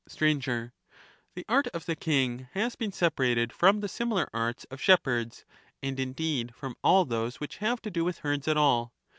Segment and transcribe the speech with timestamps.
[0.07, 0.25] Str.
[1.35, 5.45] The art of the king has been separated from the similar arts of shepherds,
[5.83, 8.93] and, indeed, from all those which have to do with herds at all.